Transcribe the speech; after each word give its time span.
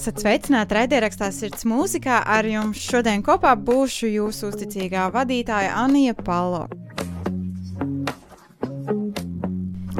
Esat 0.00 0.22
sveicināti 0.22 0.72
raidierakstā 0.72 1.26
Sirds 1.28 1.66
mūzikā. 1.68 2.22
Ar 2.24 2.46
jums 2.48 2.80
šodien 2.80 3.20
kopā 3.20 3.50
būšu 3.52 4.08
jūsu 4.08 4.48
uzticīgā 4.48 5.10
vadītāja 5.12 5.74
Anija 5.76 6.14
Palo. 6.16 6.62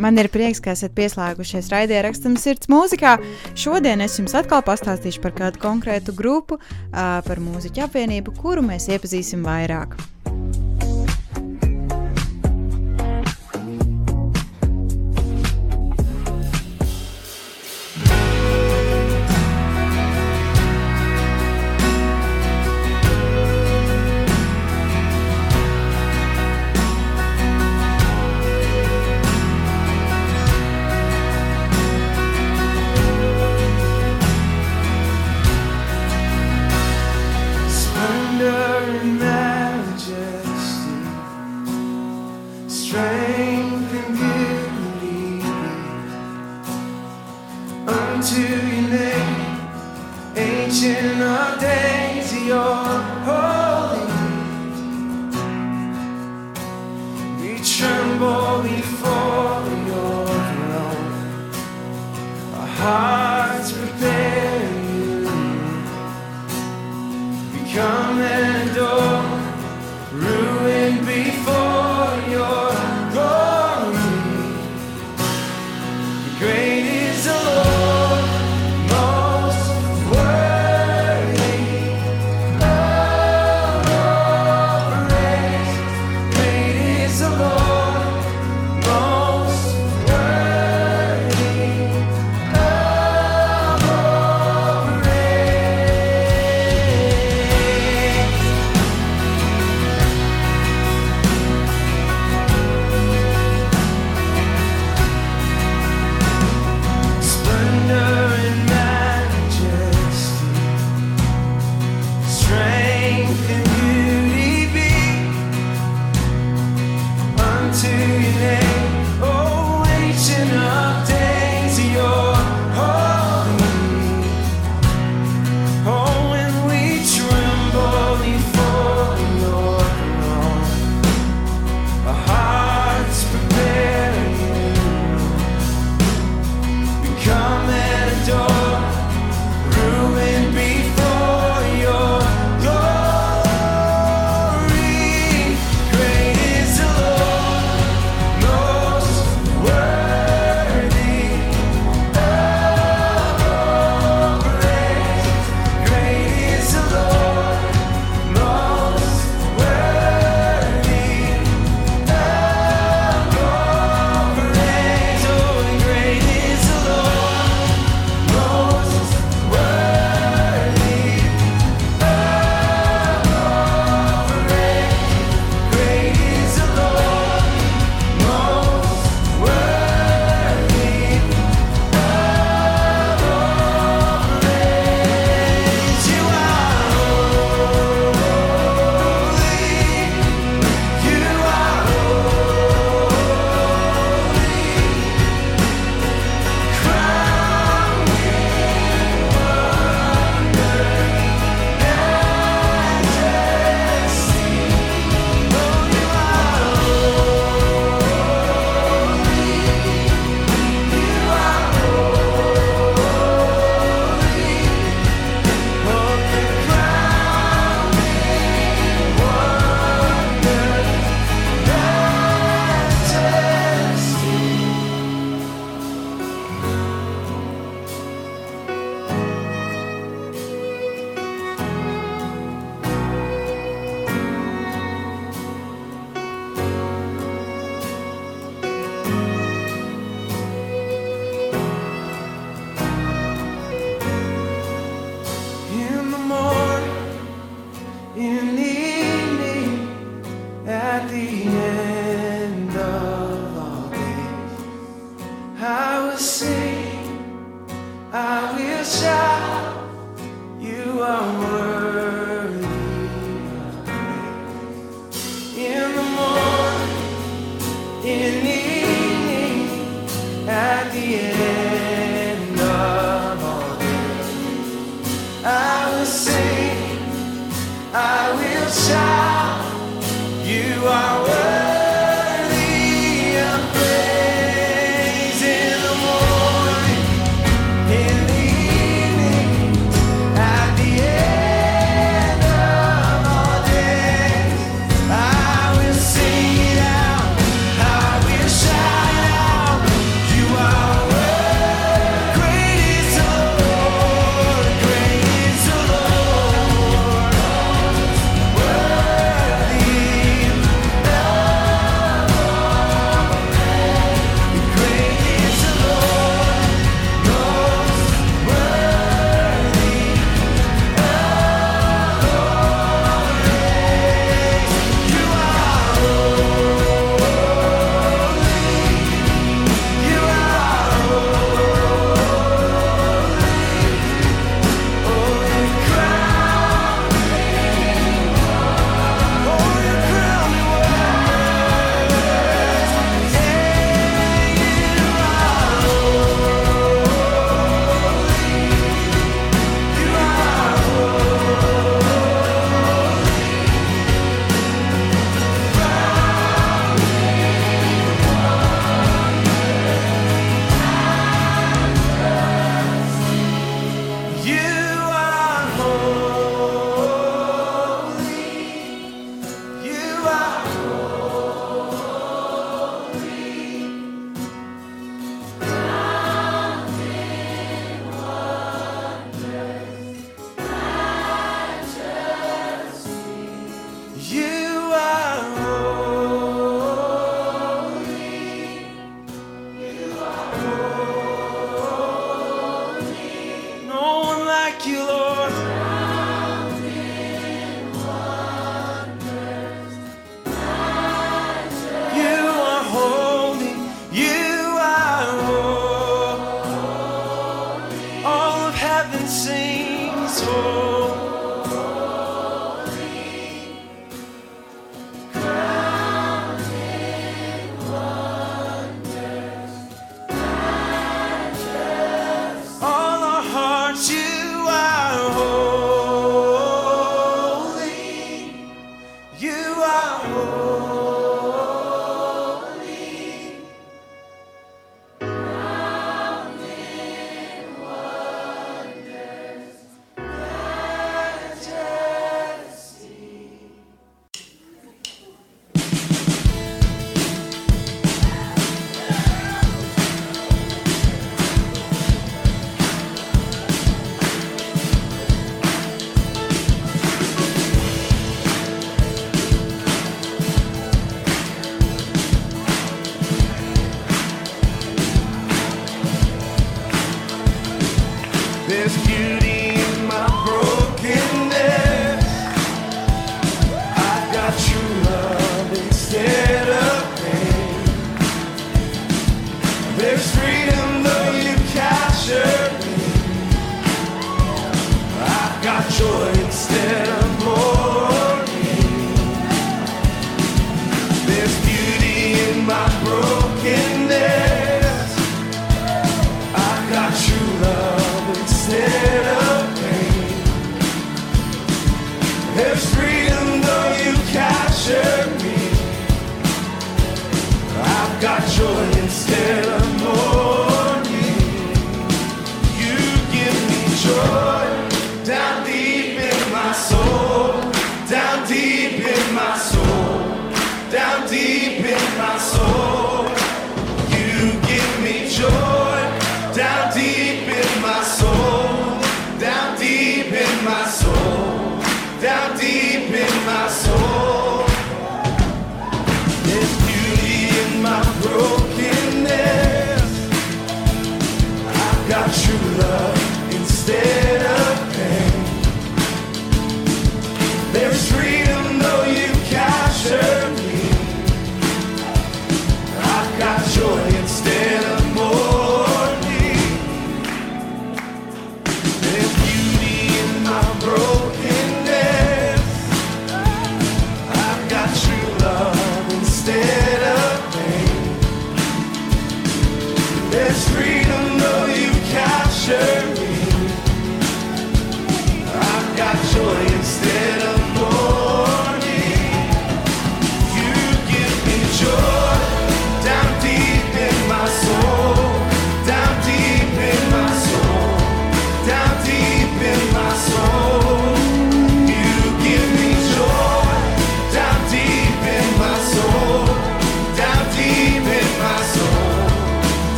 Man 0.00 0.16
ir 0.16 0.30
prieks, 0.32 0.62
ka 0.64 0.72
esat 0.72 0.96
pieslēgušies 0.96 1.68
raidījumam 1.74 2.38
Sirds 2.40 2.72
mūzikā. 2.72 3.18
Šodien 3.52 4.00
es 4.00 4.16
jums 4.16 4.32
atkal 4.40 4.64
pastāstīšu 4.64 5.20
par 5.20 5.36
kādu 5.36 5.60
konkrētu 5.60 6.16
grupu, 6.16 6.56
par 6.96 7.44
mūziķu 7.44 7.84
apvienību, 7.84 8.32
kuru 8.40 8.64
mēs 8.72 8.88
iepazīsim 8.96 9.44
vairāk. 9.44 10.00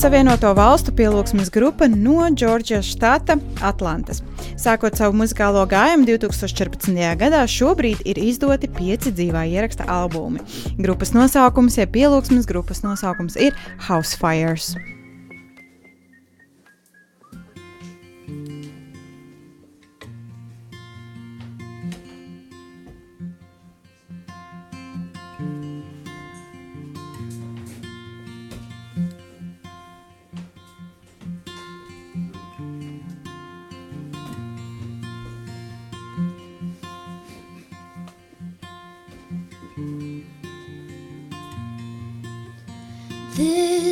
Savienoto 0.00 0.48
Valstu 0.56 0.94
pielūgsmes 0.96 1.50
grupa 1.52 1.84
no 1.92 2.22
Džordžijas 2.32 2.86
štata 2.94 3.34
Atlantas. 3.60 4.22
Sākot 4.56 4.96
savu 4.96 5.18
muzikālo 5.20 5.60
gājumu 5.68 6.06
2014. 6.08 6.96
gadā, 7.20 7.42
šobrīd 7.44 8.00
ir 8.08 8.20
izdoti 8.22 8.70
pieci 8.78 9.12
dzīvā 9.12 9.42
ieraksta 9.50 9.84
albumi. 9.92 10.40
Grupas 10.80 11.12
nosaukums, 11.12 11.76
ja 11.76 11.84
pielūgsmes 11.84 12.48
grupas 12.48 12.80
nosaukums 12.86 13.36
ir 13.36 13.52
House 13.90 14.16
Fires. 14.16 14.72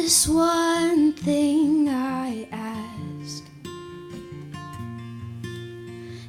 this 0.08 0.26
one 0.26 1.12
thing 1.12 1.86
I 1.86 2.48
ask, 2.50 3.44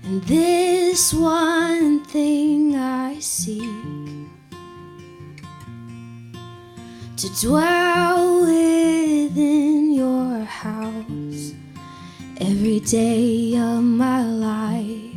and 0.03 0.21
this 0.23 1.13
one 1.13 2.03
thing 2.03 2.75
I 2.75 3.19
seek 3.19 3.63
to 7.15 7.29
dwell 7.41 8.41
within 8.41 9.93
your 9.93 10.43
house 10.43 11.53
every 12.41 12.81
day 12.81 13.55
of 13.55 13.81
my 13.81 14.25
life. 14.25 15.08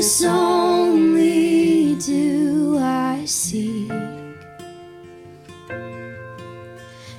this 0.00 0.24
only 0.24 1.94
do 1.96 2.78
I 2.78 3.22
seek 3.26 3.90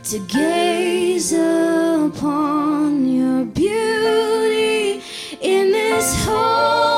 to 0.04 0.20
gaze 0.28 1.32
upon 1.32 3.08
your 3.08 3.46
beauty 3.46 5.00
in 5.42 5.72
this 5.72 6.26
whole. 6.26 6.91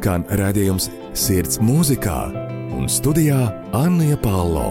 skan 0.00 0.22
redzējums 0.32 0.88
Sirds 1.12 1.58
mūzikā 1.60 2.20
un 2.72 2.86
studijā 2.88 3.50
Anna 3.76 4.16
Pālo. 4.24 4.70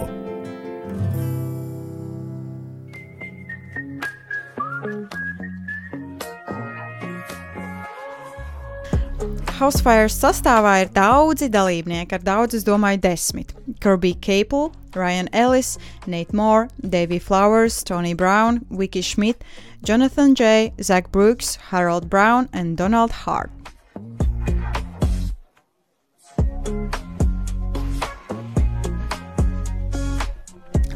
Housefire 9.60 10.08
sastāvā 10.08 10.80
ir 10.82 10.90
daudzi 10.96 11.50
dalībnieki, 11.52 12.16
ar 12.16 12.24
daudz, 12.24 12.56
es 12.56 12.64
domāju, 12.64 13.02
desmit. 13.04 13.52
Kirby 13.84 14.14
Capel, 14.24 14.72
Ryan 14.96 15.28
Ellis, 15.36 15.76
Nate 16.06 16.34
Moore, 16.34 16.70
Davy 16.80 17.20
Flowers, 17.20 17.84
Tony 17.84 18.14
Brown, 18.14 18.64
Vicky 18.70 19.02
Schmidt, 19.02 19.44
Jonathan 19.84 20.34
Jay, 20.34 20.72
Zach 20.82 21.12
Brooks, 21.12 21.54
Harold 21.70 22.10
Brown 22.10 22.48
and 22.52 22.76
Donald 22.76 23.12
Hart. 23.12 23.59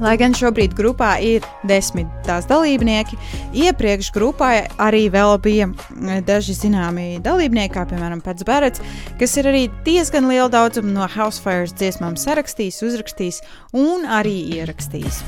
Lai 0.02 0.16
gan 0.18 0.34
šobrīd 0.34 0.72
grupā 0.74 1.14
ir 1.22 1.44
desmit 1.68 2.08
tās 2.26 2.48
dalībnieki, 2.50 3.18
iepriekš 3.54 4.10
grupā 4.14 4.50
arī 4.82 5.04
bija 5.10 5.68
mm, 5.68 6.24
daži 6.26 6.56
zināmi 6.58 7.20
dalībnieki, 7.22 7.74
kā 7.76 7.86
piemēram 7.86 8.22
Pats 8.24 8.46
Bērts, 8.46 8.82
kas 9.20 9.36
ir 9.38 9.50
arī 9.52 9.68
diezgan 9.86 10.26
lielu 10.30 10.50
daudzumu 10.50 10.90
no 10.96 11.06
Housefire 11.06 11.70
dziesmām 11.70 12.18
sarakstījis, 12.18 12.82
uzrakstījis 12.90 13.40
un 13.72 14.08
arī 14.10 14.36
ierakstījis. 14.58 15.22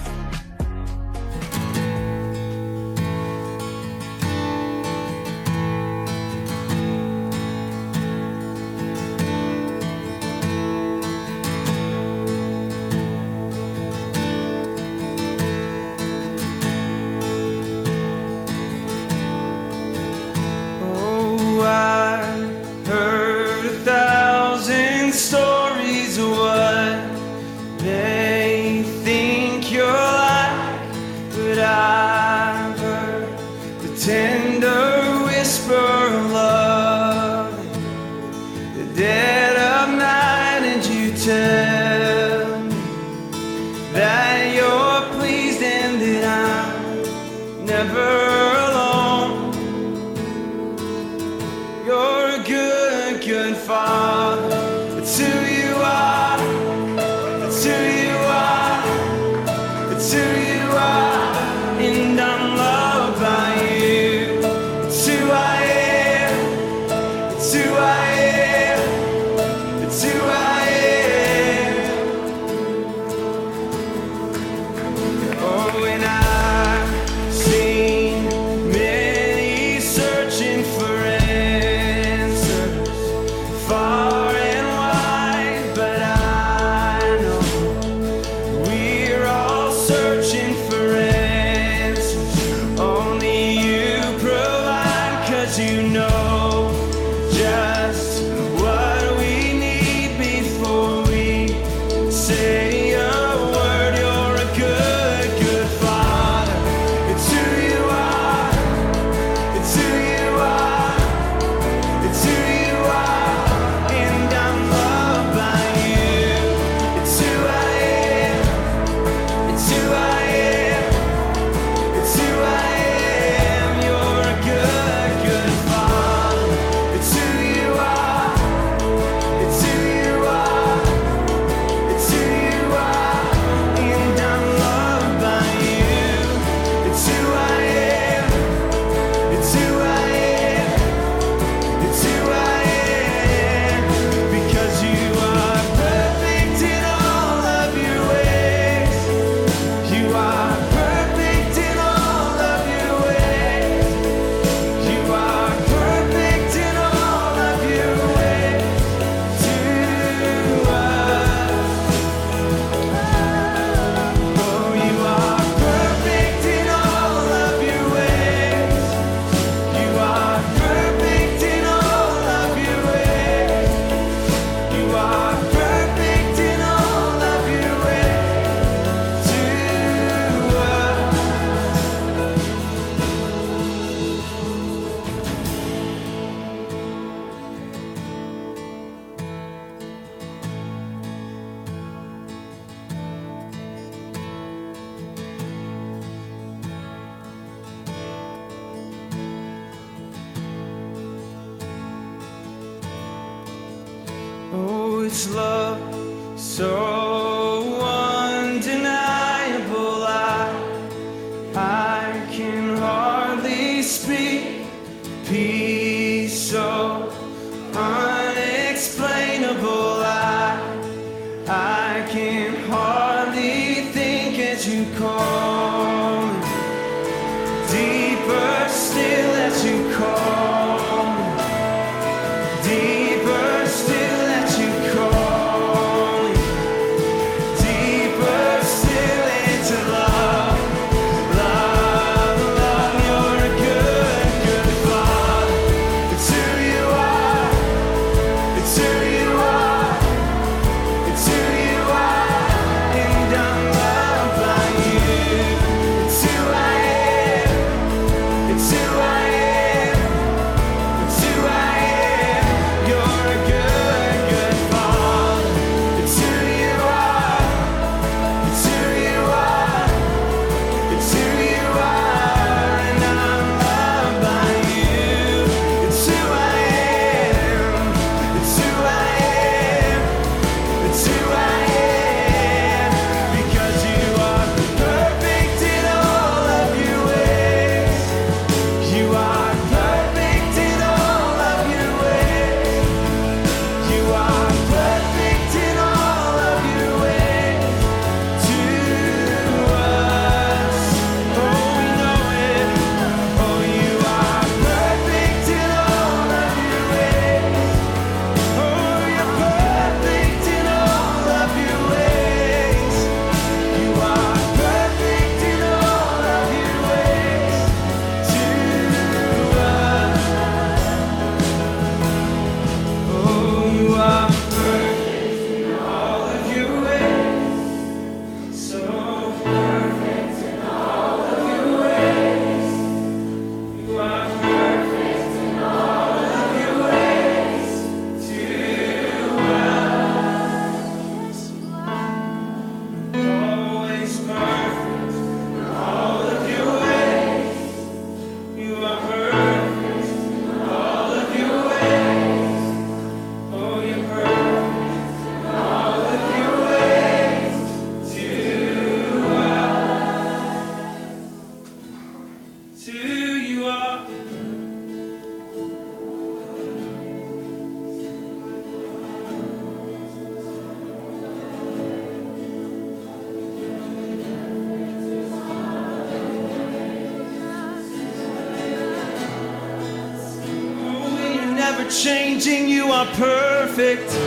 You 382.47 382.93
are 382.93 383.07
perfect. 383.17 384.26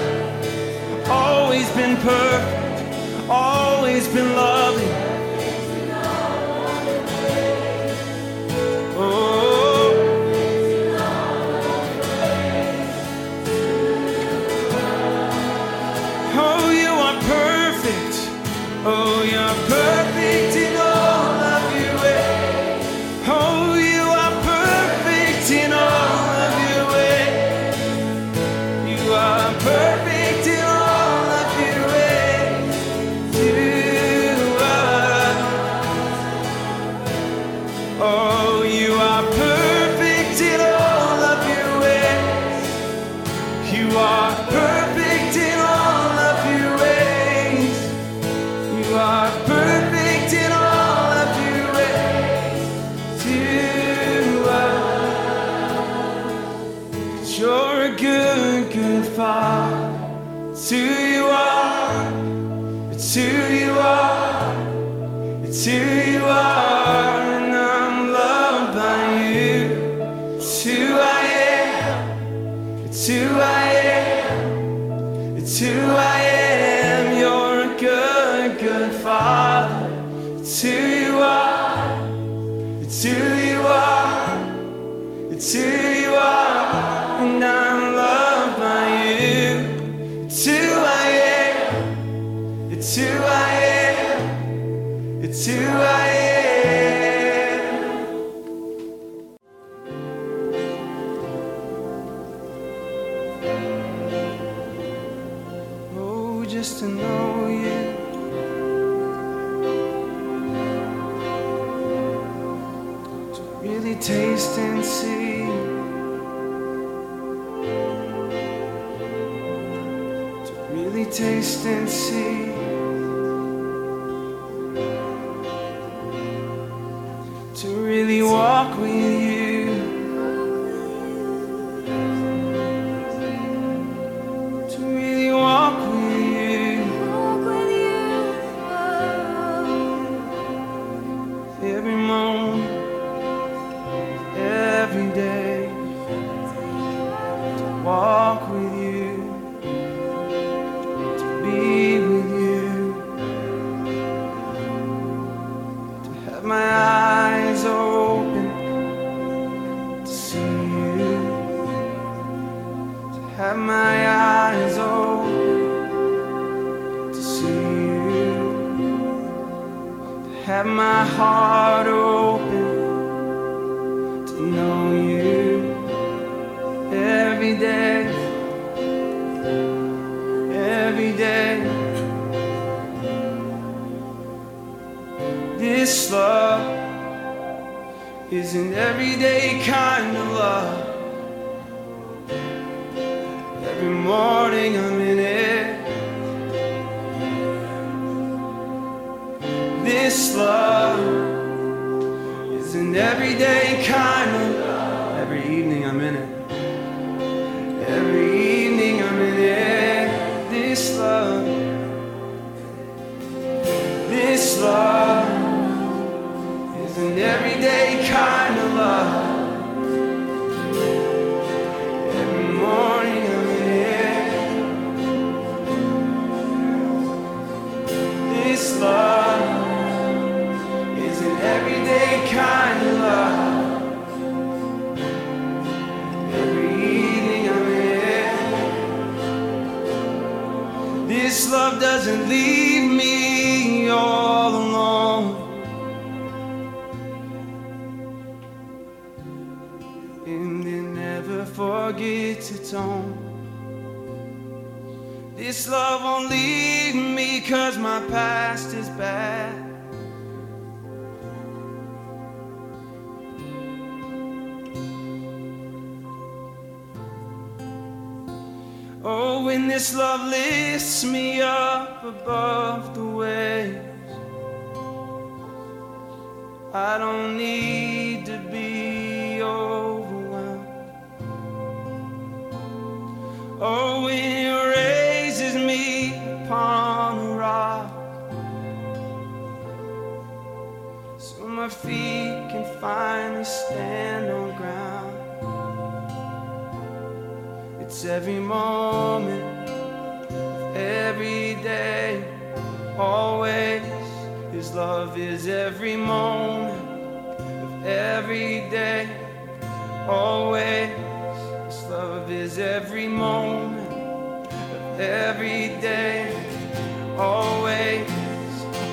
Taste 121.20 121.66
and 121.66 121.90
see. 121.90 122.49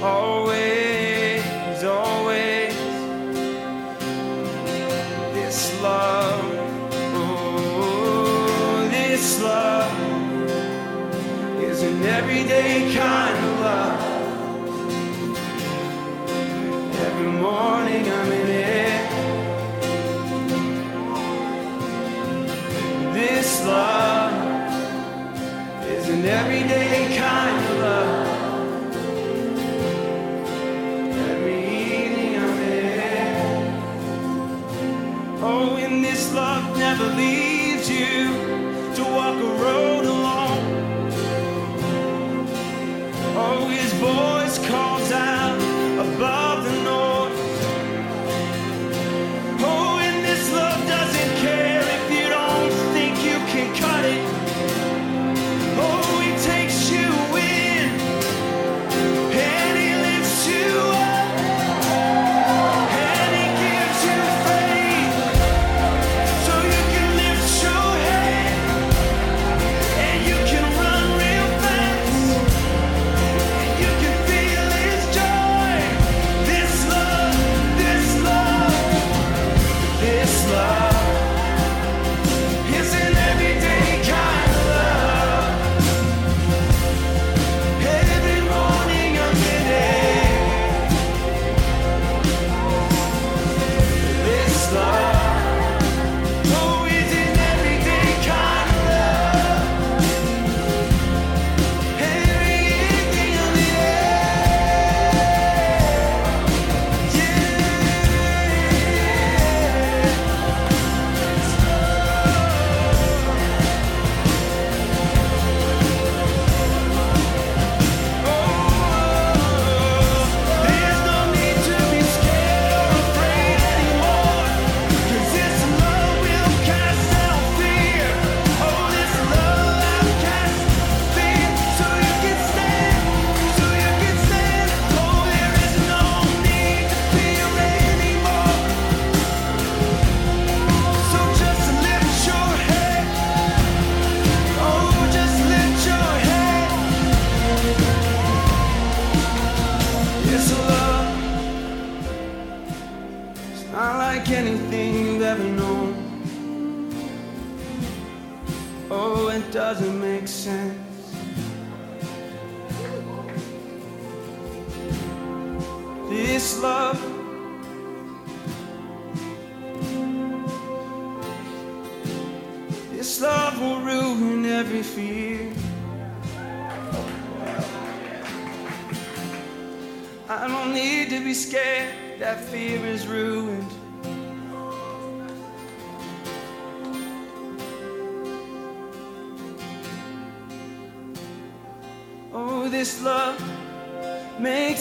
always, 0.07 1.83
always 1.85 2.75
this 5.35 5.83
love, 5.83 6.45
oh, 7.15 8.89
this 8.91 9.43
love 9.43 9.93
is 11.61 11.83
an 11.83 12.03
everyday 12.05 12.95
kind. 12.95 13.46
believe. 37.07 37.36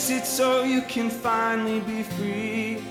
it 0.10 0.26
so 0.26 0.64
you 0.64 0.82
can 0.84 1.10
finally 1.10 1.80
be 1.80 2.04
free. 2.04 2.84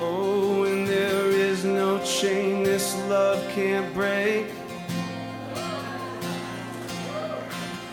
Oh, 0.00 0.64
and 0.64 0.86
there 0.86 1.30
is 1.30 1.64
no 1.64 2.04
chain 2.04 2.62
this 2.62 2.94
love 3.08 3.42
can't 3.50 3.94
break. 3.94 4.46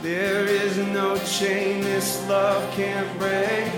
There 0.01 0.45
is 0.45 0.78
no 0.78 1.18
chain 1.20 1.82
this 1.82 2.28
love 2.28 2.63
can't 2.74 3.18
break. 3.20 3.72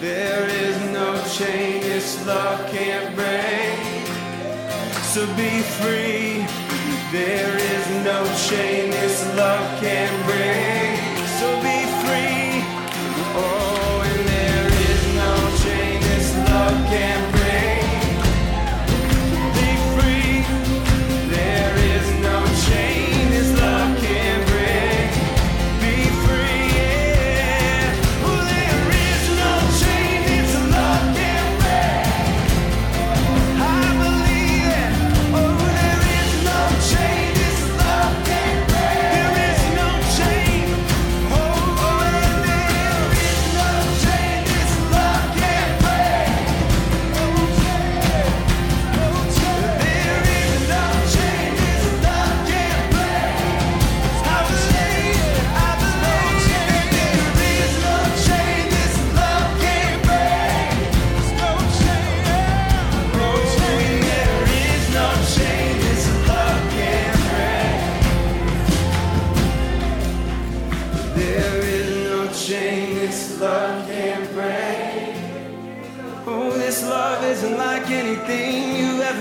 There 0.00 0.48
is 0.48 0.92
no 0.92 1.22
chain 1.32 1.83
love 2.26 2.70
can't 2.70 3.14
break. 3.14 4.06
So 5.12 5.26
be 5.36 5.60
free. 5.78 6.46
There 7.12 7.56
is 7.56 8.04
no 8.04 8.24
chain 8.48 8.90
this 8.90 9.24
love 9.36 9.80
can 9.80 10.10
break. 10.24 10.98
So 11.38 11.46
be 11.60 11.84
free. 12.02 12.64
Oh, 13.36 14.02
and 14.04 14.28
there 14.28 14.66
is 14.66 15.14
no 15.14 15.32
chain 15.62 16.00
this 16.00 16.34
love 16.48 16.86
can 16.88 17.30
break. 17.30 17.33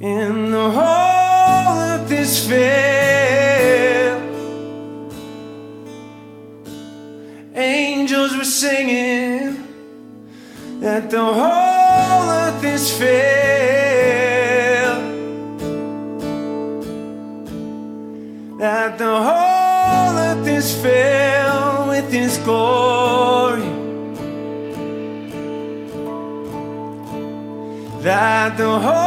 in 0.00 0.50
the 0.50 0.70
whole 0.70 1.78
of 1.94 2.08
this 2.08 2.48
fair. 2.48 4.20
Angels 7.54 8.36
were 8.36 8.44
singing 8.44 9.56
that 10.80 11.10
the 11.10 11.24
whole 11.24 12.30
earth 12.30 12.64
is 12.64 12.90
fair. 12.98 13.34
That 18.58 18.98
the 18.98 19.22
whole 19.28 20.16
earth 20.18 20.46
is 20.48 20.74
filled 20.82 21.88
with 21.88 22.12
His 22.12 22.38
glory. 22.38 23.70
That 28.02 28.58
the 28.58 28.78
whole 28.78 29.03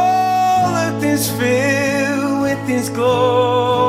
is 1.18 1.28
filled 1.30 2.42
with 2.42 2.68
His 2.68 2.88
glory. 2.90 3.87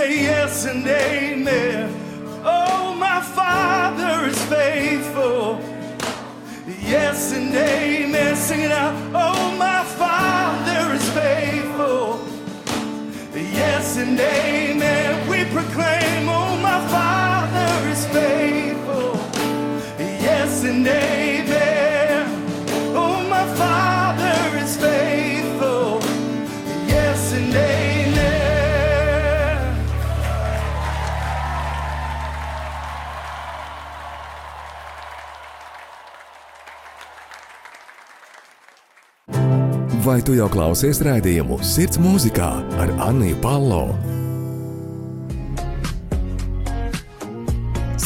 Say 0.00 0.22
yes 0.22 0.64
and 0.64 0.86
amen. 0.86 1.92
Oh, 2.42 2.94
my 2.94 3.20
Father 3.20 4.14
is 4.30 4.42
faithful. 4.44 5.60
Yes 6.92 7.32
and 7.34 7.54
amen. 7.54 8.34
Sing 8.34 8.62
it 8.62 8.72
out. 8.72 8.94
Oh, 9.24 9.42
my 9.66 9.82
Father 10.02 10.82
is 10.98 11.06
faithful. 11.10 12.06
Yes 13.60 13.98
and 13.98 14.18
amen. 14.18 15.28
We 15.30 15.38
proclaim, 15.56 16.22
oh, 16.38 16.56
my 16.70 16.80
Father 16.96 17.72
is 17.94 18.02
faithful. 18.06 19.12
Yes 19.98 20.64
and 20.64 20.86
amen. 20.86 21.29
Vai 40.10 40.18
tu 40.26 40.32
jau 40.34 40.48
klausies 40.50 40.98
raidījumu 41.06 41.60
Sirds 41.62 42.00
mūzikā 42.02 42.48
ar 42.82 42.90
Anniju 43.06 43.36
Palo? 43.44 43.84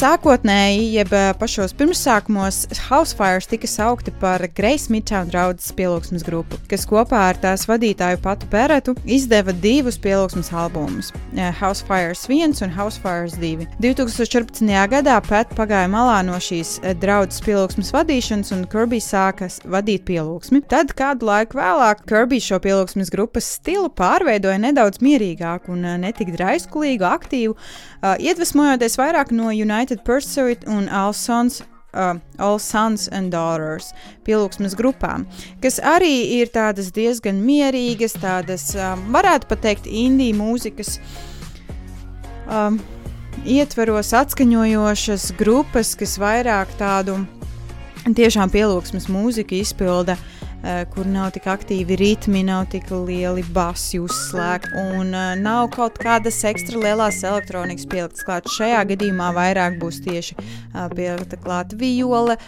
Sākotnēji, 0.04 0.90
jeb 0.98 1.12
ā, 1.16 1.30
pašos 1.40 1.72
pirmsākumos, 1.78 2.66
Housefires 2.90 3.46
tika 3.48 3.64
saukti 3.64 4.12
par 4.20 4.42
Grace 4.52 4.92
Midtown 4.92 5.30
draudzes 5.32 5.72
pielūgsmes 5.78 6.20
grupu, 6.26 6.58
kas 6.68 6.82
kopā 6.84 7.22
ar 7.30 7.38
tās 7.40 7.62
vadītāju 7.64 8.20
Patu 8.20 8.44
Peretu 8.52 8.92
izdeva 9.08 9.54
divus 9.62 9.96
pielūgsmes 9.96 10.50
albumus- 10.52 11.08
Housefires 11.60 12.26
1 12.28 12.60
un 12.66 12.74
Housefires 12.76 13.38
2. 13.40 13.64
2014. 13.80 14.82
gadā 14.92 15.14
Pat 15.24 15.54
pagāja 15.56 15.88
malā 15.88 16.18
no 16.28 16.36
šīs 16.36 16.74
ā, 16.84 16.92
draudzes 16.92 17.40
pielūgsmes 17.40 17.94
vadīšanas, 17.96 18.52
un 18.52 18.66
Kirby 18.68 19.00
sāka 19.00 19.48
vadīt 19.64 20.04
pielūgsmi. 20.04 20.66
Tad 20.68 20.92
kādu 20.92 21.30
laiku 21.30 21.56
vēlāk 21.56 22.04
Kirby 22.04 22.42
šo 22.44 22.60
pielūgsmes 22.60 23.08
grupas 23.08 23.48
stilu 23.56 23.88
pārveidoja 23.88 24.60
nedaudz 24.60 25.00
mierīgāku 25.00 25.72
un 25.72 25.88
netik 26.04 26.36
draiskulīgu, 26.36 27.08
aktīvu, 27.08 27.56
ā, 28.04 28.14
iedvesmojoties 28.20 28.98
vairāk 29.00 29.32
no 29.32 29.48
United 29.54 30.04
Pursuit 30.04 30.66
un 30.68 30.90
All 30.92 31.16
Sons. 31.16 31.62
Uh, 31.94 32.18
All 32.42 32.58
Sons 32.58 33.06
and 33.14 33.30
Daughters 33.30 33.92
pielūgsmes 34.26 34.72
grupām, 34.74 35.28
kas 35.62 35.76
arī 35.78 36.40
ir 36.40 36.50
tādas 36.50 36.88
diezgan 36.90 37.38
mierīgas, 37.38 38.16
tādas, 38.18 38.72
um, 38.74 39.04
varētu 39.14 39.46
pat 39.46 39.62
teikt, 39.62 39.86
indiju 39.86 40.34
mūzikas 40.40 40.96
um, 42.50 42.80
ietveros 43.46 44.10
atskaņojošas 44.24 45.28
grupas, 45.38 45.94
kas 45.94 46.18
vairāk 46.18 46.74
tādu 46.82 47.20
tiešām 48.04 48.50
pielūgsmes 48.52 49.06
mūziku 49.08 49.62
izpilda 49.62 50.18
Eh, 50.64 50.86
kur 50.88 51.04
nav 51.04 51.28
tik 51.34 51.44
aktīvi 51.52 51.96
ritmi, 52.00 52.40
nav 52.46 52.70
tik 52.72 52.86
lieli 52.88 53.42
basi 53.52 53.98
uzslēgti 54.00 54.72
un 54.94 55.10
eh, 55.12 55.34
nav 55.36 55.66
kaut 55.74 55.98
kādas 56.00 56.38
ekstra 56.48 56.80
lielas 56.80 57.18
elektronikas 57.20 57.84
pieliktas 57.90 58.24
klāt. 58.24 58.48
Šajā 58.54 58.80
gadījumā 58.94 59.28
vairāk 59.36 59.76
būs 59.82 60.00
tieši 60.06 60.38
eh, 60.40 60.88
pielikta 60.96 61.36
klāt 61.44 61.76
viole, 61.76 62.38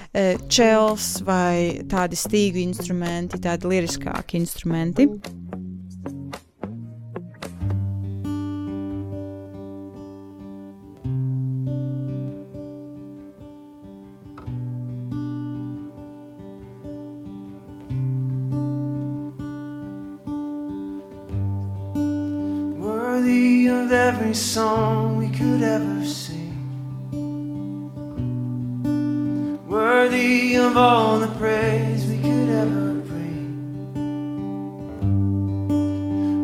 čels 0.49 1.11
vai 1.29 1.85
tādi 1.93 2.17
stīgu 2.17 2.65
instrumenti, 2.65 3.43
tādi 3.45 3.75
liriskāki 3.75 4.41
instrumenti. 4.41 5.11
of 23.87 23.93
every 23.93 24.35
song 24.35 25.17
we 25.17 25.29
could 25.29 25.63
ever 25.63 26.05
sing. 26.05 26.59
Worthy 29.69 30.57
of 30.57 30.77
all 30.77 31.21
the 31.21 31.29
praise 31.39 32.05
we 32.07 32.19
could 32.19 32.49
ever 32.49 32.95
bring. 32.95 33.71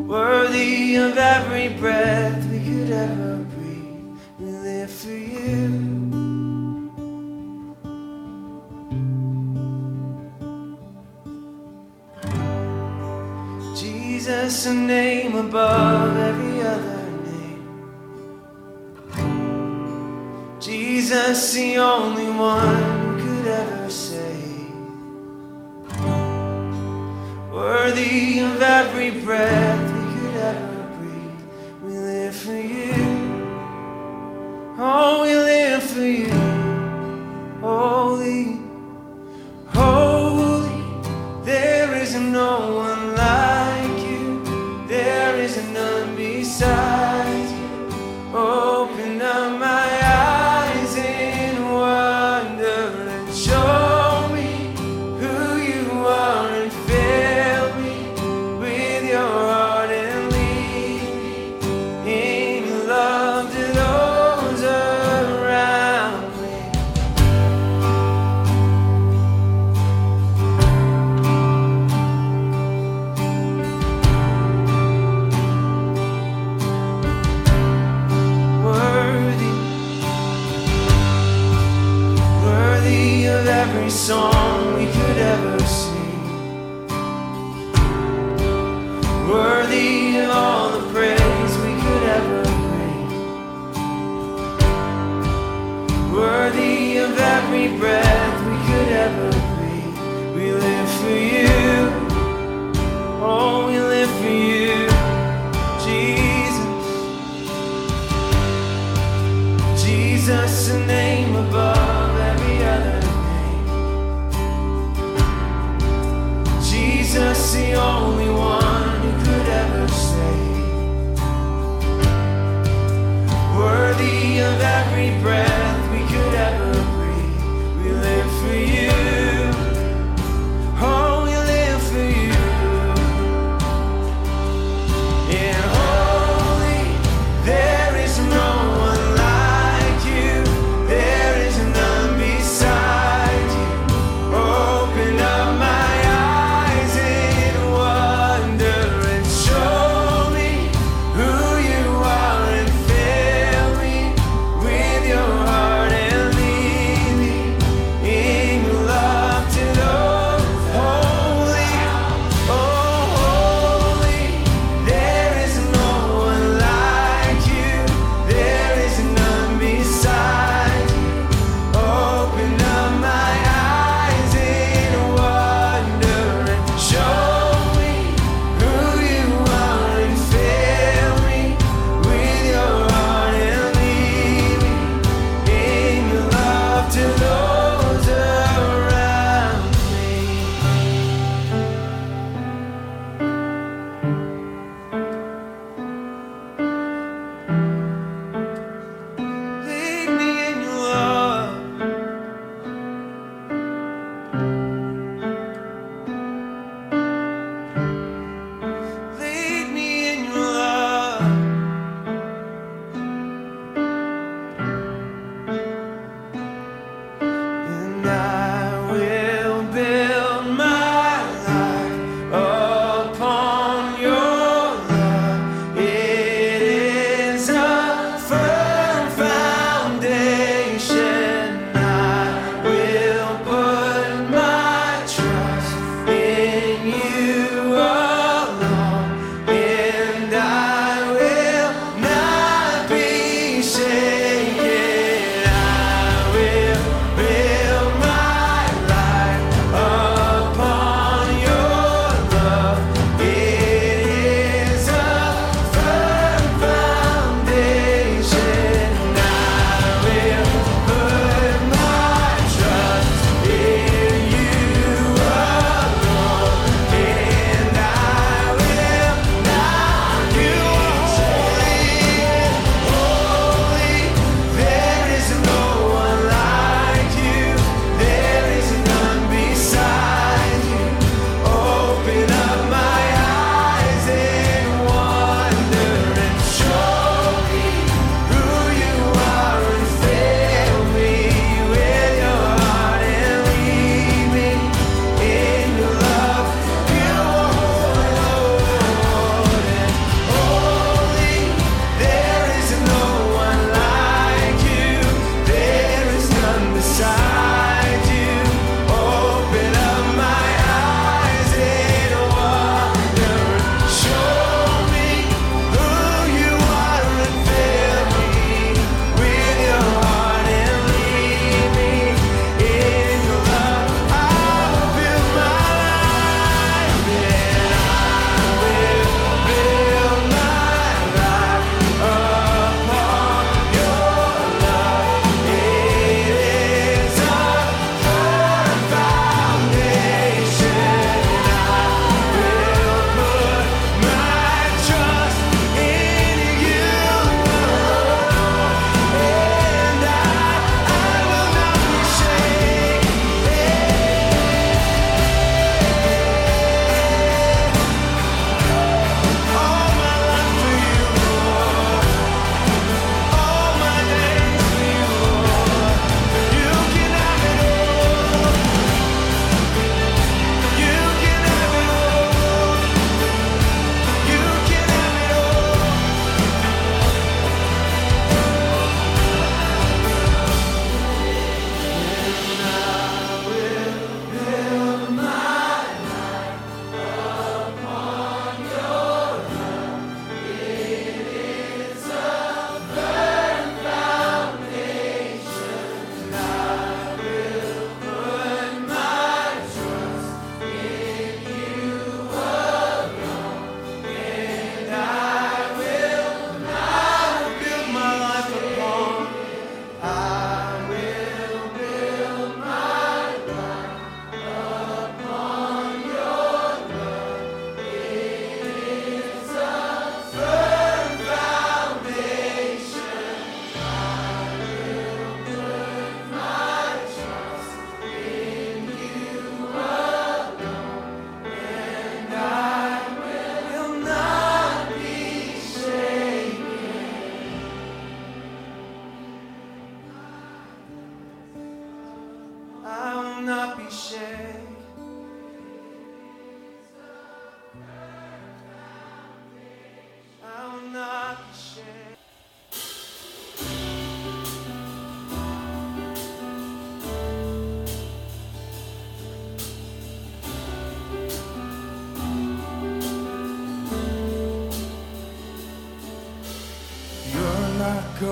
Worthy 0.07 0.95
of 0.95 1.19
every 1.19 1.71
breath 1.71 2.49
we 2.49 2.61
could 2.61 2.93
ever 2.93 3.39
breathe. 3.39 4.17
We 4.39 4.47
live 4.47 4.91
for 4.93 5.11
you. 5.11 5.81
Jesus, 13.75 14.67
a 14.67 14.73
name 14.73 15.35
above 15.35 16.17
every 16.17 16.63
other. 16.63 17.02
Jesus, 20.73 21.53
the 21.53 21.77
only 21.77 22.31
one 22.31 23.21
could 23.21 23.47
ever 23.47 23.91
save. 23.91 24.71
Worthy 27.53 28.39
of 28.41 28.63
every 28.63 29.11
breath 29.11 29.87
we 29.97 30.05
could 30.15 30.37
ever 30.37 30.83
breathe, 30.97 31.45
we 31.85 31.93
live 31.99 32.35
for 32.35 32.55
you. 32.55 32.95
Oh, 34.79 35.25
we 35.25 35.37
live 35.37 35.83
for 35.83 36.07
you. 36.23 36.33
Holy, 37.61 38.59
holy, 39.67 40.83
there 41.45 41.95
is 41.97 42.15
no 42.15 42.77
one 42.77 43.15
like. 43.15 43.42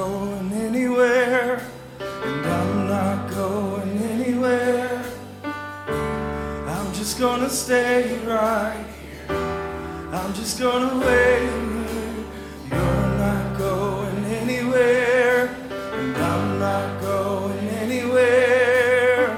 going 0.00 0.52
anywhere, 0.52 1.60
and 2.00 2.46
I'm 2.46 2.88
not 2.88 3.30
going 3.30 3.98
anywhere. 4.14 5.04
I'm 6.74 6.90
just 6.94 7.18
gonna 7.18 7.50
stay 7.50 8.18
right 8.24 8.82
here. 8.98 9.36
I'm 10.18 10.32
just 10.32 10.58
gonna 10.58 10.94
wait. 11.06 11.50
You're 12.70 13.10
not 13.26 13.58
going 13.58 14.24
anywhere, 14.42 15.54
and 15.98 16.16
I'm 16.16 16.58
not 16.58 16.88
going 17.02 17.68
anywhere. 17.84 19.36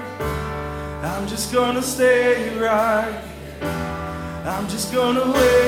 I'm 1.03 1.27
just 1.27 1.53
gonna 1.53 1.83
stay 1.83 2.57
right 2.57 3.13
here. 3.61 4.53
I'm 4.55 4.69
just 4.69 4.93
gonna 4.95 5.27
wait. 5.33 5.62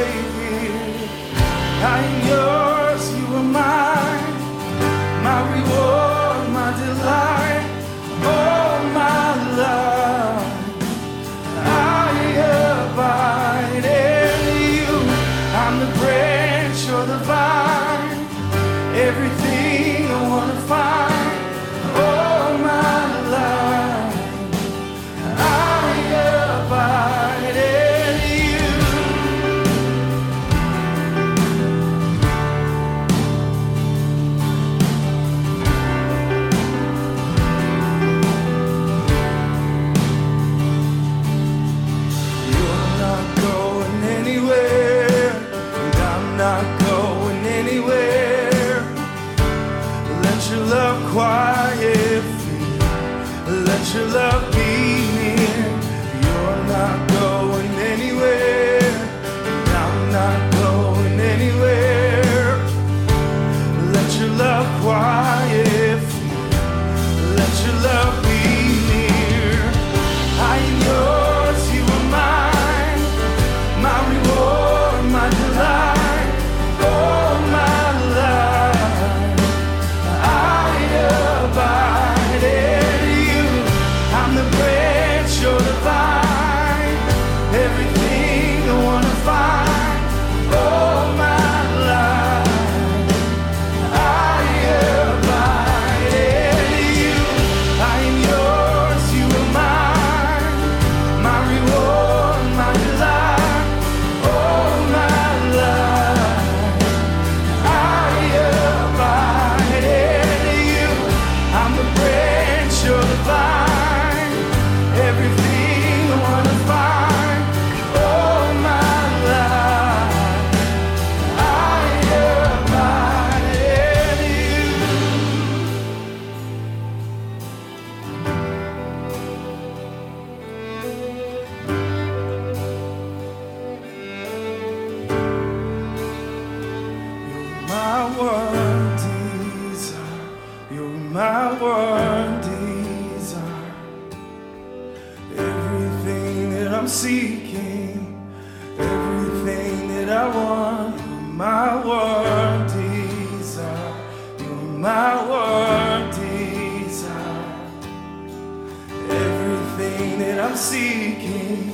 that 160.19 160.39
I'm 160.39 160.57
seeking, 160.57 161.73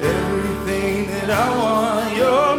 everything 0.00 1.06
that 1.08 1.30
I 1.30 1.56
want, 1.56 2.16
you 2.16 2.53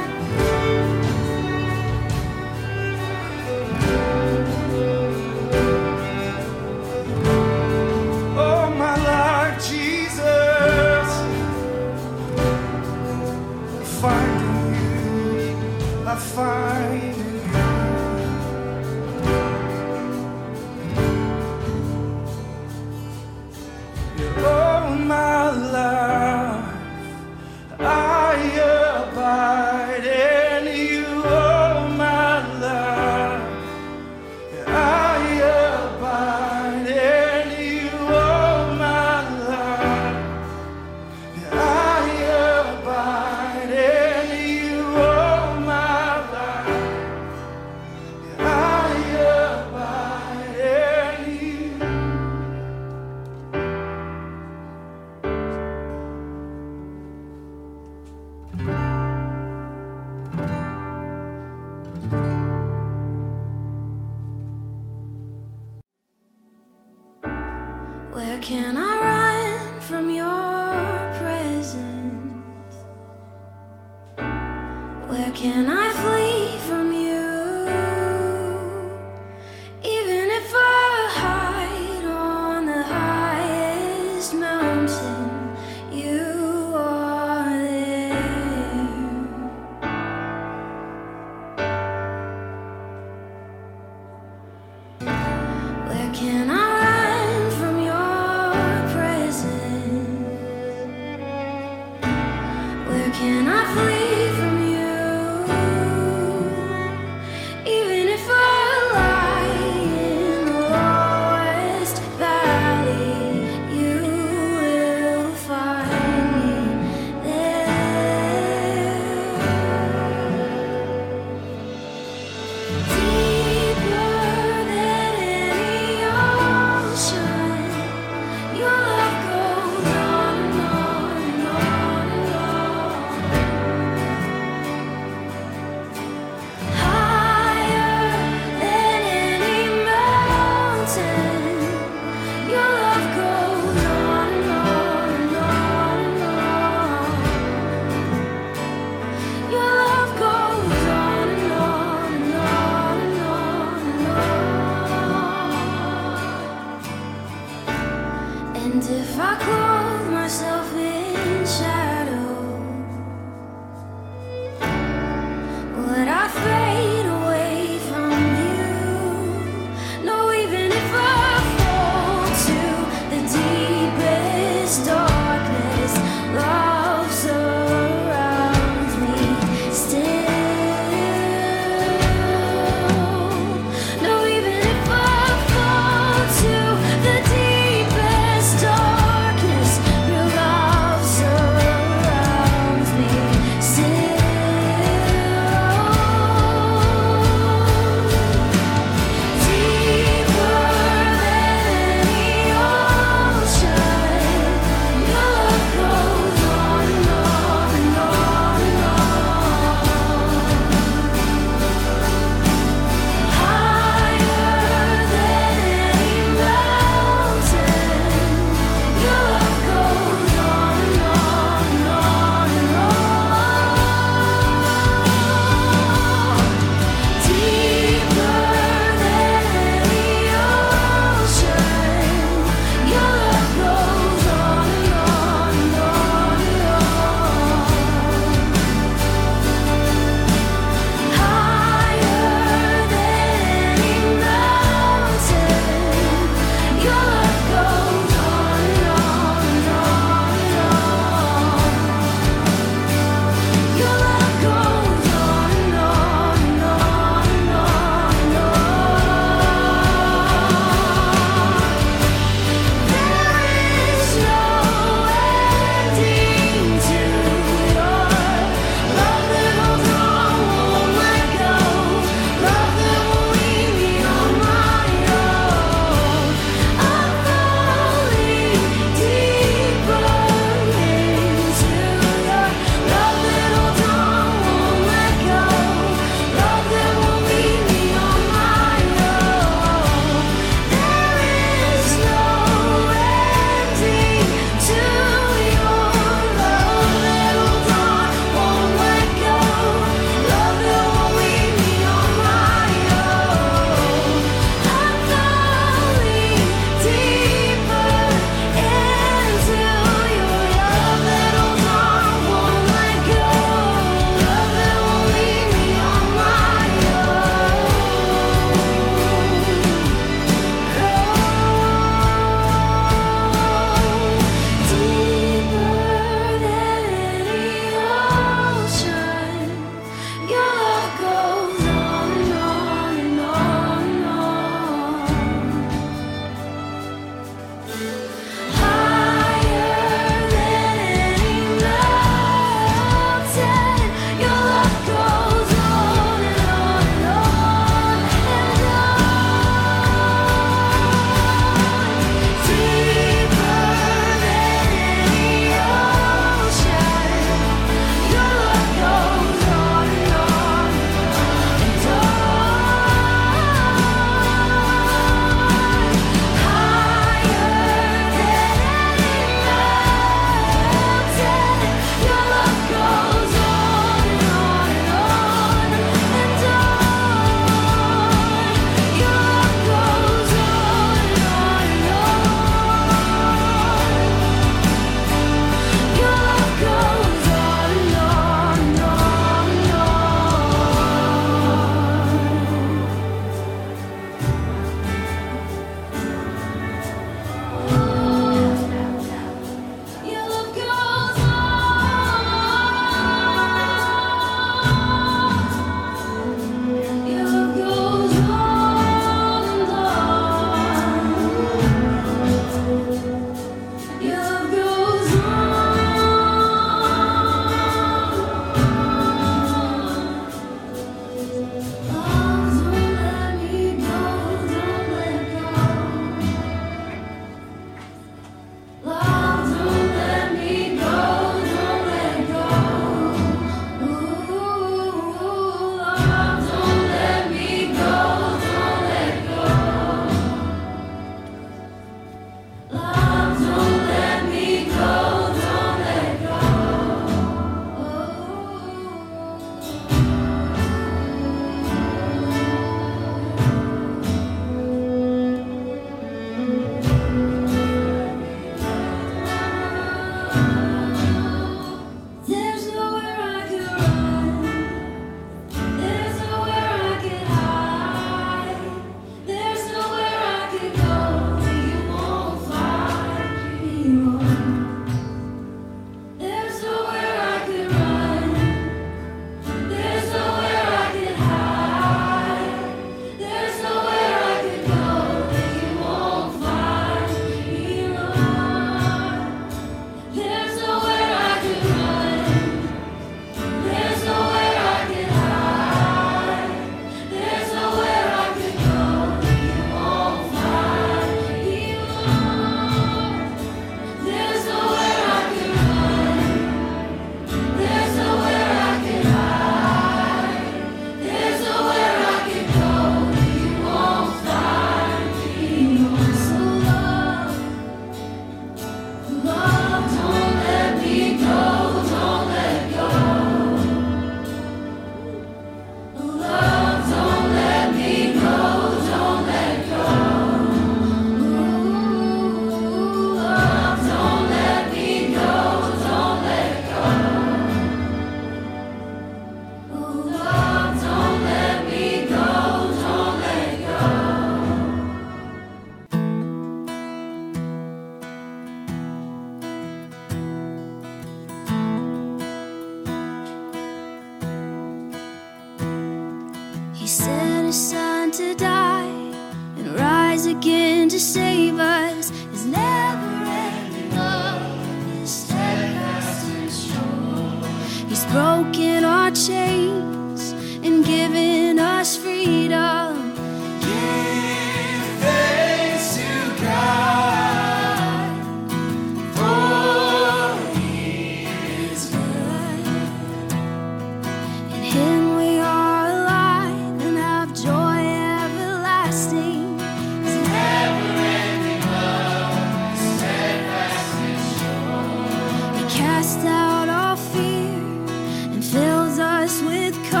Try 599.21 600.00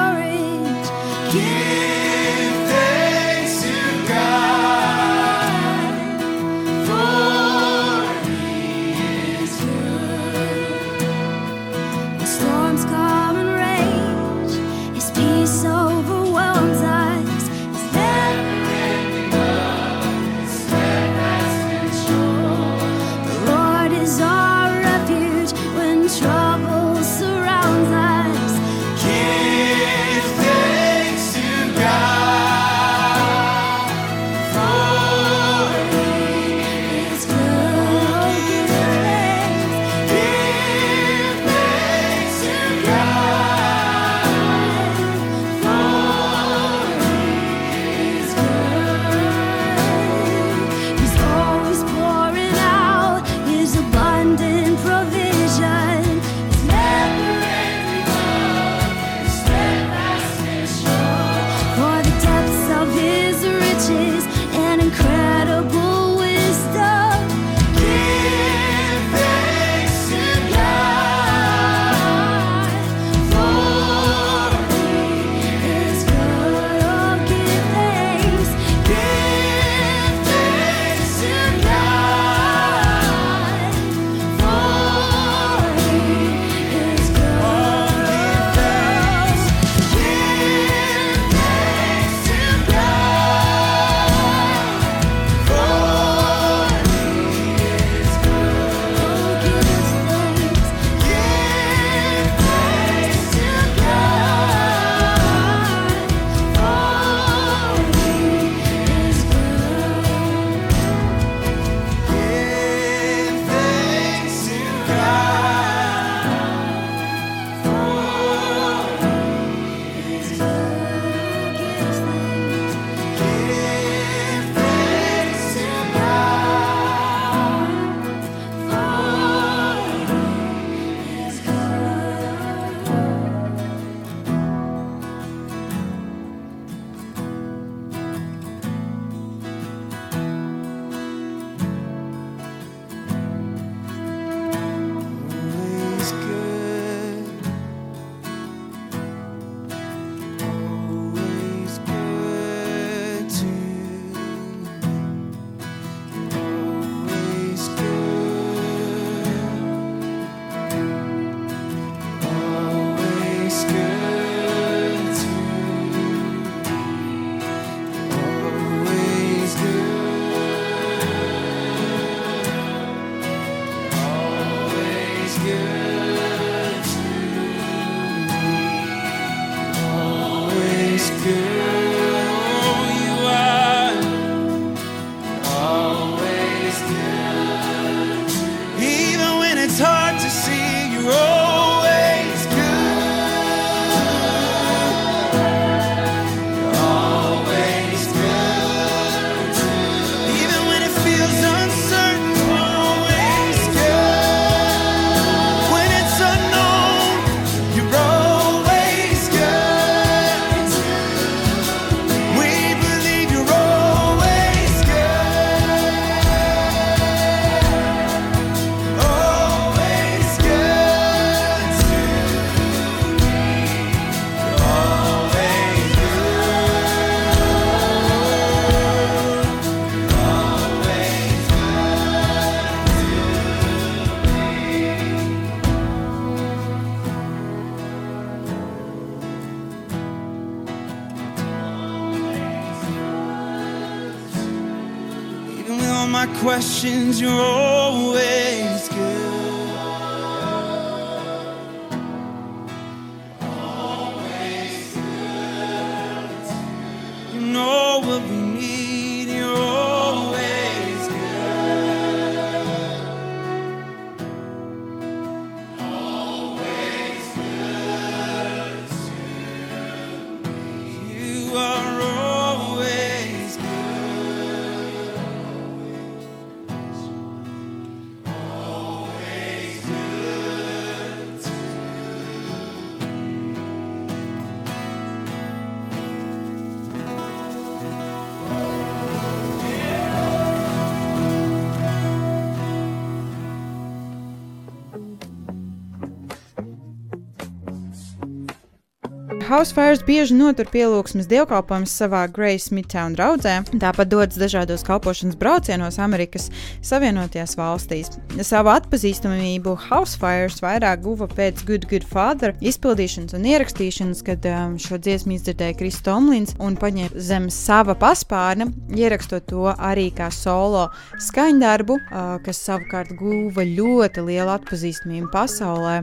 Housefires 299.51 299.99
bieži 300.07 300.31
notur 300.39 300.63
pielūgsmes 300.71 301.25
dievkalpojumus 301.27 301.91
savā 301.99 302.21
Grace 302.31 302.71
Midtown 302.71 303.17
draudzē, 303.17 303.57
tāpat 303.81 304.07
dodas 304.07 304.37
dažādos 304.39 304.85
kalpošanas 304.87 305.35
braucienos 305.35 305.97
Amerikas 305.99 306.45
Savienotajās 306.87 307.57
valstīs. 307.59 308.13
Savu 308.47 308.71
atpazīstamību 308.71 309.73
Housefires 309.89 310.61
vairāk 310.63 311.01
guva 311.03 311.27
pēc 311.27 311.65
Good 311.67 311.89
Good 311.91 312.05
Father 312.07 312.53
izpildīšanas 312.63 313.35
un 313.35 313.49
ierakstīšanas, 313.51 314.21
kad 314.23 314.47
um, 314.47 314.77
šo 314.79 314.95
dziesmu 315.03 315.35
izdzirdēja 315.35 315.75
Kristus 315.81 316.05
Tomlins 316.05 316.55
un 316.63 316.77
paņēma 316.79 317.19
zem 317.19 317.49
sava 317.51 317.97
paspārna, 317.99 318.69
ierakstot 318.95 319.49
to 319.51 319.65
arī 319.73 320.13
kā 320.15 320.29
solo 320.31 320.85
skaņdarbu, 321.27 321.97
uh, 321.99 322.37
kas 322.45 322.63
savukārt 322.69 323.11
guva 323.19 323.67
ļoti 323.67 324.23
lielu 324.29 324.55
atpazīstamību 324.55 325.27
pasaulē 325.35 325.97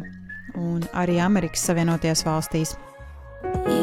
un 0.60 0.84
arī 0.92 1.16
Amerikas 1.24 1.64
Savienotajās 1.70 2.26
valstīs. 2.28 2.76
Yeah. 3.54 3.77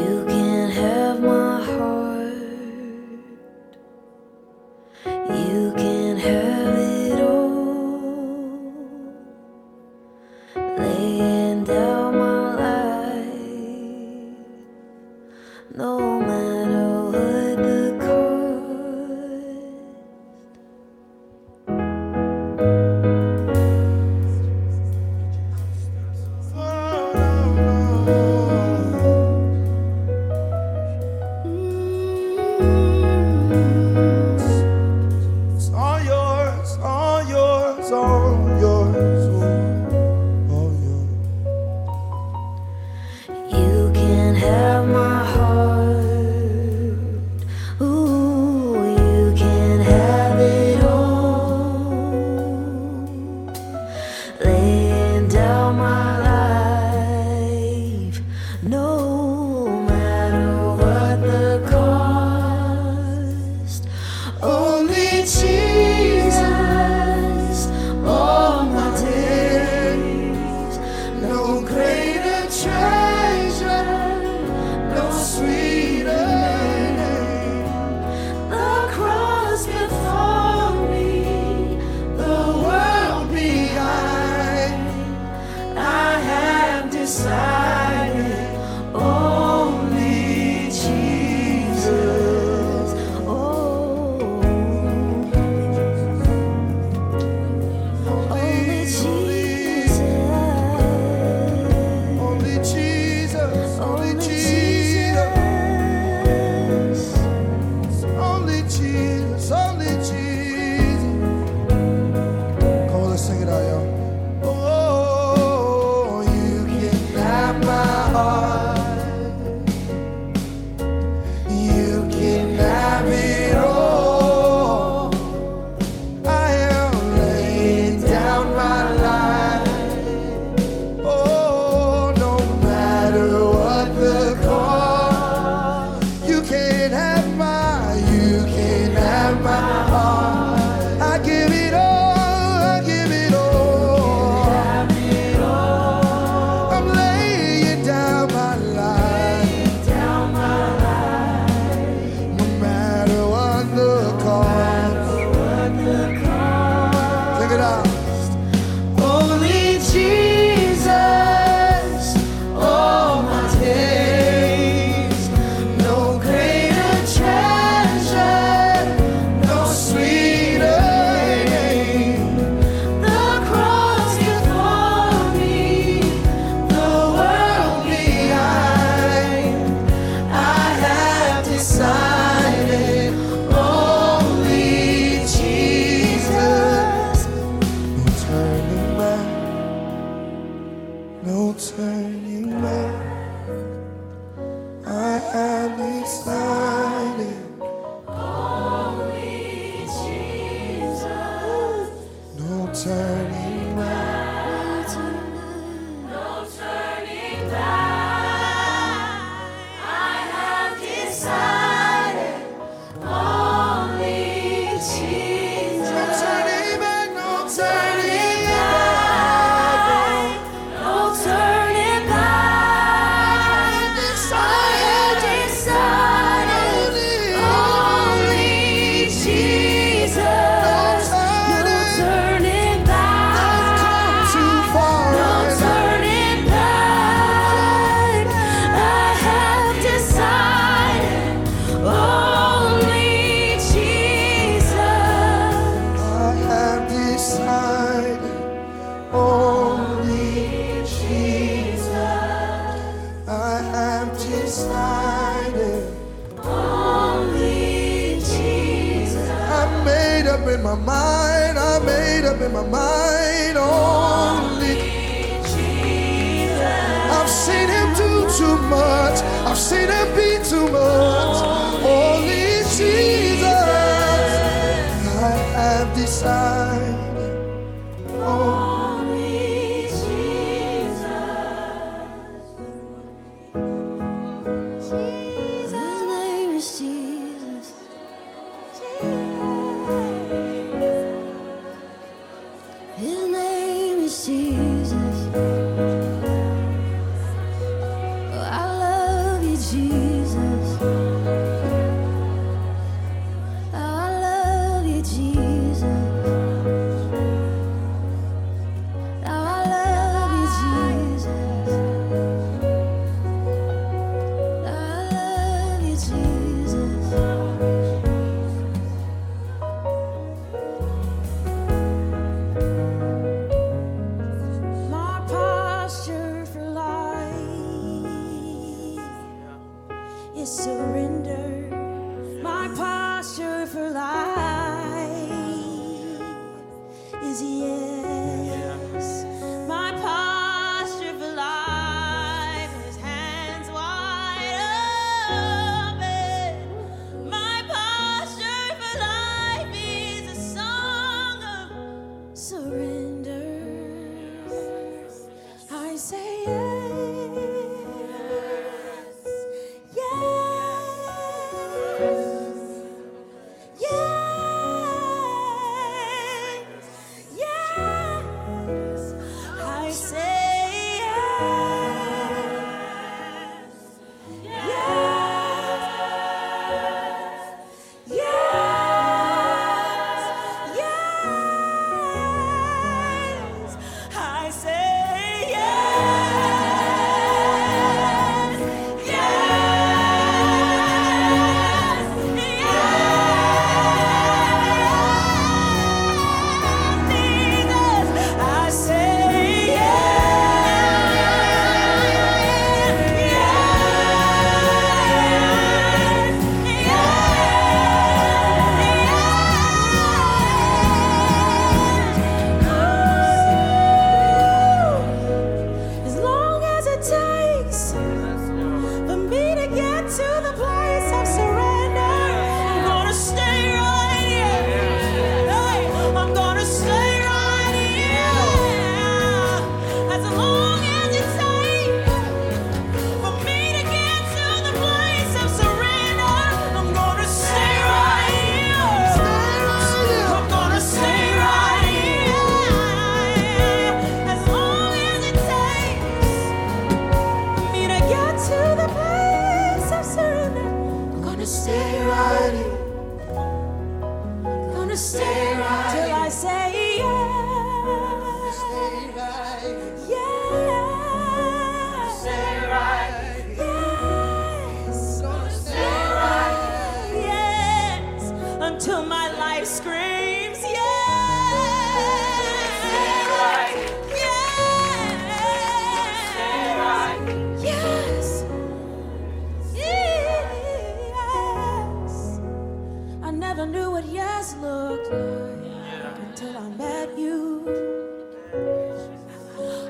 never 483.36 483.66
knew 483.66 483.90
what 483.90 484.06
yes 484.06 484.56
looked 484.62 485.12
like 485.12 486.18
until 486.28 486.56
I 486.56 486.68
met 486.70 487.18
you. 487.18 487.62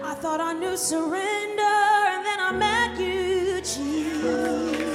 I 0.03 0.15
thought 0.15 0.41
I 0.41 0.53
knew 0.53 0.77
surrender, 0.77 1.77
and 2.13 2.27
then 2.27 2.41
I 2.41 2.53
met 2.53 2.99
you, 2.99 3.61
Jesus. 3.61 4.86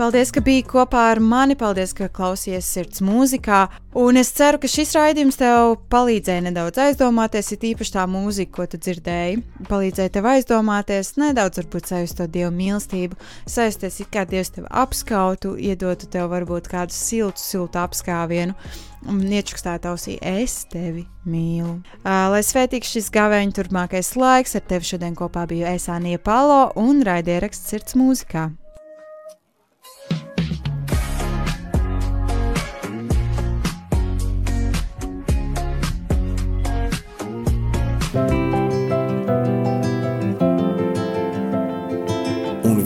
Paldies, 0.00 0.30
ka 0.32 0.40
biji 0.40 0.62
kopā 0.64 1.00
ar 1.10 1.18
mani. 1.20 1.52
Paldies, 1.60 1.90
ka 1.92 2.06
klausies 2.08 2.64
sirds 2.64 3.02
mūzikā. 3.04 3.66
Un 4.00 4.16
es 4.16 4.30
ceru, 4.32 4.56
ka 4.62 4.68
šis 4.72 4.94
raidījums 4.96 5.36
tev 5.36 5.74
palīdzēja 5.92 6.46
nedaudz 6.46 6.80
aizdomāties, 6.80 7.50
ir 7.52 7.66
īpaši 7.74 7.92
tā 7.98 8.06
mūzika, 8.08 8.54
ko 8.54 8.64
tu 8.72 8.80
dzirdēji. 8.80 9.42
Palīdzēja 9.68 10.12
tev 10.14 10.28
aizdomāties, 10.30 11.10
nedaudz 11.20 11.60
varbūt 11.60 11.90
sajust 11.92 12.16
to 12.16 12.28
dievu 12.32 12.48
mīlestību, 12.56 13.18
sajusties, 13.44 13.98
it 14.00 14.08
kā 14.14 14.24
dievs 14.30 14.54
tevi 14.54 14.70
apskautu, 14.84 15.52
iedotu 15.60 16.08
tev 16.16 16.32
varbūt 16.32 16.72
kādu 16.72 16.96
siltu, 16.96 17.44
siltu 17.44 17.82
apskāvienu. 17.82 18.56
Un 19.04 19.20
iečukstāt 19.28 19.84
ausī, 19.90 20.16
es 20.24 20.62
tevi 20.72 21.04
mīlu. 21.28 21.76
Lai 22.08 22.40
svētīgs 22.40 22.96
šis 22.96 23.12
gavēņa 23.12 23.52
turpmākais 23.60 24.14
laiks, 24.16 24.56
ar 24.56 24.64
tevi 24.64 24.94
šodien 24.94 25.12
kopā 25.20 25.44
biju 25.52 25.68
Esānija 25.74 26.24
Palo 26.24 26.70
un 26.80 27.04
raidieraksts 27.04 27.68
sirds 27.74 28.00
mūzikā. 28.00 28.48